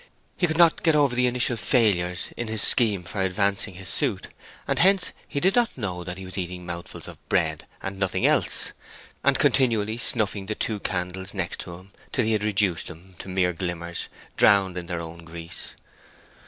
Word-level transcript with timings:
He 0.35 0.47
could 0.47 0.57
not 0.57 0.81
get 0.81 0.95
over 0.95 1.13
the 1.13 1.27
initial 1.27 1.55
failures 1.57 2.33
in 2.35 2.47
his 2.47 2.63
scheme 2.63 3.03
for 3.03 3.21
advancing 3.21 3.75
his 3.75 3.89
suit, 3.89 4.29
and 4.67 4.79
hence 4.79 5.11
he 5.27 5.39
did 5.39 5.55
not 5.55 5.77
know 5.77 6.03
that 6.03 6.17
he 6.17 6.25
was 6.25 6.39
eating 6.39 6.65
mouthfuls 6.65 7.07
of 7.07 7.29
bread 7.29 7.67
and 7.83 7.99
nothing 7.99 8.25
else, 8.25 8.71
and 9.23 9.37
continually 9.37 9.99
snuffing 9.99 10.47
the 10.47 10.55
two 10.55 10.79
candles 10.79 11.35
next 11.35 11.61
him 11.67 11.91
till 12.11 12.25
he 12.25 12.31
had 12.33 12.43
reduced 12.43 12.87
them 12.87 13.13
to 13.19 13.29
mere 13.29 13.53
glimmers 13.53 14.07
drowned 14.37 14.75
in 14.75 14.87
their 14.87 15.01
own 15.01 15.19
grease. 15.23 15.75